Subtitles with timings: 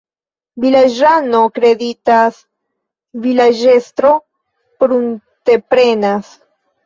[0.63, 2.39] Vilaĝano kreditas,
[3.25, 4.13] vilaĝestro
[4.85, 6.33] prunteprenas.